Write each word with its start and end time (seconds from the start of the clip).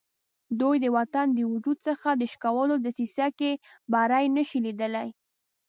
دوی 0.59 0.75
د 0.83 0.85
وطن 0.97 1.27
د 1.33 1.39
وجود 1.51 1.77
څخه 1.87 2.09
د 2.15 2.23
شکولو 2.33 2.75
دسیسه 2.85 3.27
کې 3.39 3.51
بری 3.93 4.25
نه 4.35 4.43
شي 4.49 4.59
لیدلای. 4.65 5.09